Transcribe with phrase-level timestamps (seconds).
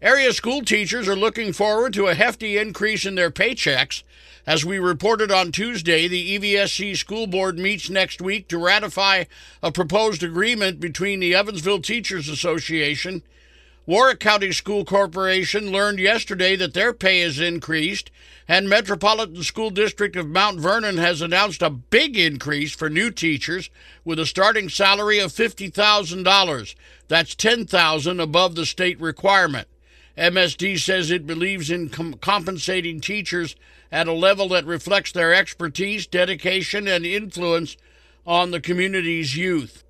[0.00, 4.04] Area school teachers are looking forward to a hefty increase in their paychecks.
[4.46, 9.24] As we reported on Tuesday, the EVSC school board meets next week to ratify
[9.60, 13.24] a proposed agreement between the Evansville Teachers Association.
[13.86, 18.12] Warwick County School Corporation learned yesterday that their pay is increased,
[18.46, 23.68] and Metropolitan School District of Mount Vernon has announced a big increase for new teachers
[24.04, 26.74] with a starting salary of $50,000.
[27.08, 29.66] That's 10,000 above the state requirement.
[30.18, 33.54] MSD says it believes in com- compensating teachers
[33.92, 37.76] at a level that reflects their expertise, dedication, and influence
[38.26, 39.84] on the community's youth.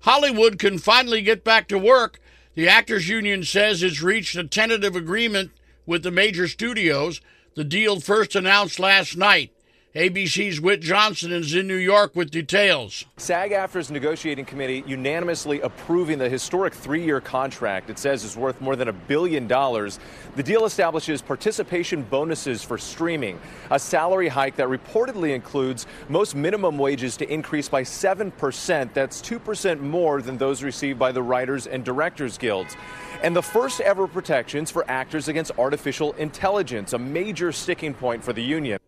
[0.00, 2.20] Hollywood can finally get back to work.
[2.54, 5.52] The Actors Union says it's reached a tentative agreement
[5.86, 7.20] with the major studios.
[7.54, 9.52] The deal first announced last night.
[9.96, 13.06] ABC's Whit Johnson is in New York with details.
[13.16, 18.60] SAG AFTRA's negotiating committee unanimously approving the historic three year contract it says is worth
[18.60, 19.98] more than a billion dollars.
[20.34, 23.40] The deal establishes participation bonuses for streaming,
[23.70, 28.92] a salary hike that reportedly includes most minimum wages to increase by 7%.
[28.92, 32.76] That's 2% more than those received by the Writers and Directors Guilds.
[33.22, 38.34] And the first ever protections for actors against artificial intelligence, a major sticking point for
[38.34, 38.78] the union.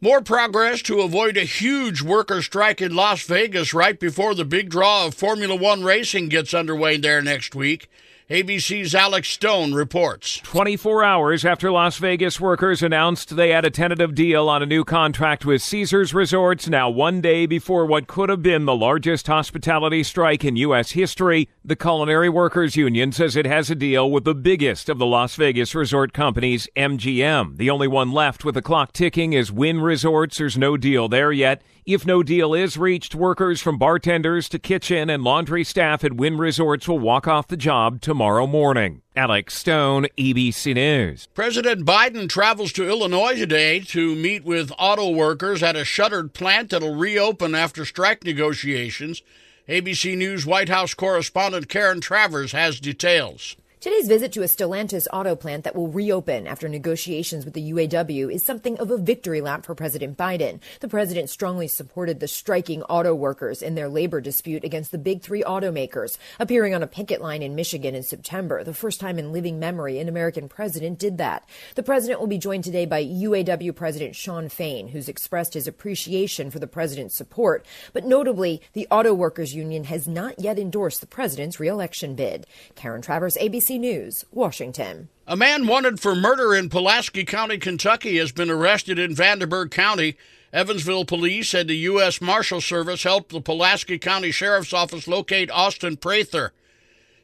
[0.00, 4.68] More progress to avoid a huge worker strike in Las Vegas right before the big
[4.68, 7.88] draw of Formula One racing gets underway there next week.
[8.28, 10.38] ABC's Alex Stone reports.
[10.38, 14.82] 24 hours after Las Vegas workers announced they had a tentative deal on a new
[14.82, 20.02] contract with Caesars Resorts, now one day before what could have been the largest hospitality
[20.02, 20.90] strike in U.S.
[20.90, 25.06] history, the Culinary Workers Union says it has a deal with the biggest of the
[25.06, 27.58] Las Vegas resort companies, MGM.
[27.58, 30.38] The only one left with the clock ticking is Wynn Resorts.
[30.38, 31.62] There's no deal there yet.
[31.84, 36.36] If no deal is reached, workers from bartenders to kitchen and laundry staff at Wynn
[36.36, 39.02] Resorts will walk off the job tomorrow morning.
[39.14, 41.28] Alex Stone, ABC News.
[41.34, 46.70] President Biden travels to Illinois today to meet with auto workers at a shuttered plant
[46.70, 49.22] that'll reopen after strike negotiations.
[49.68, 53.56] ABC News White House correspondent Karen Travers has details.
[53.86, 58.34] Today's visit to a Stellantis auto plant that will reopen after negotiations with the UAW
[58.34, 60.58] is something of a victory lap for President Biden.
[60.80, 65.22] The president strongly supported the striking auto workers in their labor dispute against the big
[65.22, 69.30] three automakers, appearing on a picket line in Michigan in September, the first time in
[69.30, 71.48] living memory an American president did that.
[71.76, 76.50] The president will be joined today by UAW President Shawn Fain, who's expressed his appreciation
[76.50, 77.64] for the president's support.
[77.92, 82.48] But notably, the Auto Workers Union has not yet endorsed the president's reelection bid.
[82.74, 85.08] Karen Travers, ABC News, Washington.
[85.26, 90.16] A man wanted for murder in Pulaski County, Kentucky, has been arrested in Vanderburgh County.
[90.52, 92.20] Evansville police said the U.S.
[92.20, 96.52] Marshal Service helped the Pulaski County Sheriff's Office locate Austin Prather.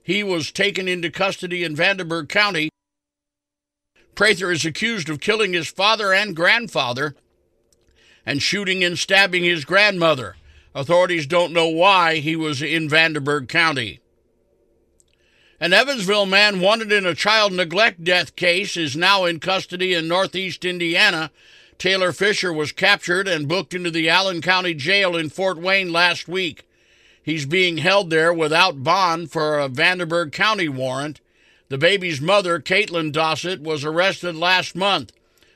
[0.02, 2.68] He was taken into custody in Vanderburgh County.
[4.14, 7.14] Prather is accused of killing his father and grandfather
[8.26, 10.36] and shooting and stabbing his grandmother.
[10.74, 14.01] Authorities don't know why he was in Vanderburgh County.
[15.62, 20.08] An Evansville man wanted in a child neglect death case is now in custody in
[20.08, 21.30] northeast Indiana.
[21.78, 26.26] Taylor Fisher was captured and booked into the Allen County Jail in Fort Wayne last
[26.26, 26.66] week.
[27.22, 31.20] He's being held there without bond for a Vanderburgh County warrant.
[31.68, 35.12] The baby's mother, Caitlin Dossett, was arrested last month.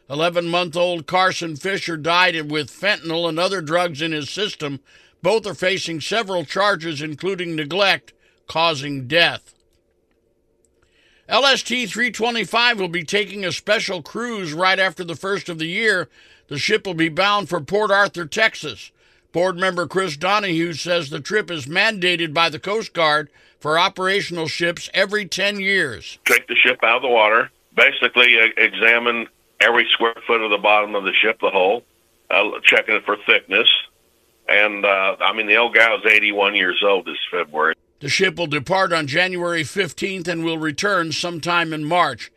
[0.09, 4.79] 11 month old Carson Fisher died with fentanyl and other drugs in his system.
[5.21, 8.13] Both are facing several charges, including neglect,
[8.47, 9.53] causing death.
[11.29, 16.09] LST 325 will be taking a special cruise right after the first of the year.
[16.47, 18.93] The ship will be bound for Port Arthur, Texas.
[19.33, 23.29] Board member Chris Donahue says the trip is mandated by the Coast Guard
[23.59, 26.19] for operational ships every 10 years.
[26.27, 29.27] Take the ship out of the water, basically uh, examine
[29.61, 31.83] every square foot of the bottom of the ship, the hull,
[32.31, 33.69] uh, checking it for thickness.
[34.49, 37.75] And uh, I mean, the old guy was 81 years old this February.
[38.01, 42.31] The ship will depart on January 15th and will return sometime in March.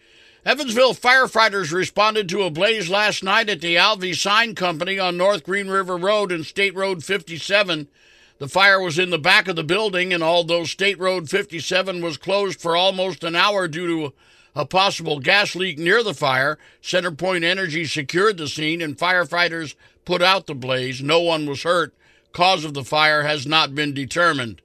[0.45, 5.43] Evansville firefighters responded to a blaze last night at the Alvey Sign Company on North
[5.43, 7.89] Green River Road and State Road 57.
[8.37, 12.15] The fire was in the back of the building, and although State Road 57 was
[12.15, 14.13] closed for almost an hour due to
[14.55, 20.21] a possible gas leak near the fire, Centerpoint Energy secured the scene and firefighters put
[20.21, 21.01] out the blaze.
[21.01, 21.93] No one was hurt.
[22.31, 24.61] Cause of the fire has not been determined.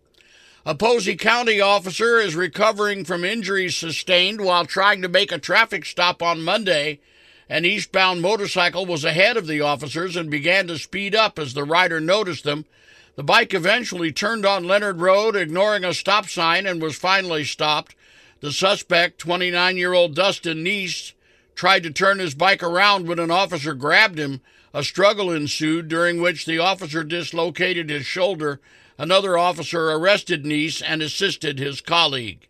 [0.66, 5.84] A Posey County officer is recovering from injuries sustained while trying to make a traffic
[5.84, 7.00] stop on Monday.
[7.50, 11.64] An eastbound motorcycle was ahead of the officers and began to speed up as the
[11.64, 12.64] rider noticed them.
[13.14, 17.94] The bike eventually turned on Leonard Road, ignoring a stop sign, and was finally stopped.
[18.40, 21.12] The suspect, 29 year old Dustin Neese,
[21.54, 24.40] tried to turn his bike around when an officer grabbed him.
[24.74, 28.60] A struggle ensued during which the officer dislocated his shoulder.
[28.98, 32.48] Another officer arrested Neese and assisted his colleague.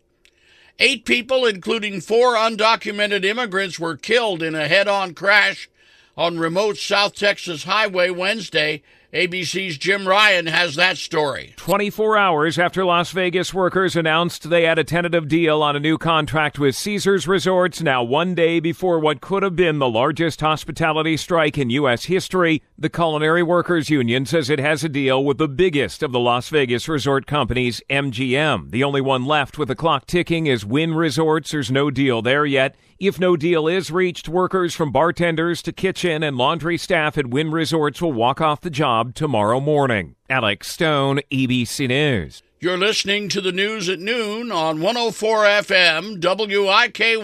[0.79, 5.69] Eight people, including four undocumented immigrants, were killed in a head on crash
[6.17, 8.81] on remote South Texas highway Wednesday
[9.15, 11.53] ABC's Jim Ryan has that story.
[11.55, 15.97] 24 hours after Las Vegas workers announced they had a tentative deal on a new
[15.97, 21.15] contract with Caesars Resorts, now one day before what could have been the largest hospitality
[21.15, 22.03] strike in U.S.
[22.03, 26.19] history, the Culinary Workers Union says it has a deal with the biggest of the
[26.19, 28.71] Las Vegas resort companies, MGM.
[28.71, 31.51] The only one left with the clock ticking is Wynn Resorts.
[31.51, 32.75] There's no deal there yet.
[32.97, 37.51] If no deal is reached, workers from bartenders to kitchen and laundry staff at Wynn
[37.51, 38.69] Resorts will walk off the
[39.05, 40.15] job tomorrow morning.
[40.29, 42.41] Alex Stone, ABC News.
[42.59, 47.17] You're listening to the news at noon on 104 FM WIKY.